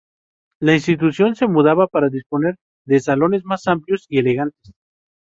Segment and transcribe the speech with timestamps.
[0.59, 2.55] La institución se mudaba para disponer
[2.87, 4.73] de salones más amplios y elegantes.